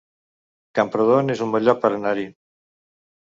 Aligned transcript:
Camprodon 0.79 1.29
es 1.33 1.43
un 1.47 1.53
bon 1.57 1.67
lloc 1.67 1.83
per 1.85 1.93
anar-hi 1.99 2.27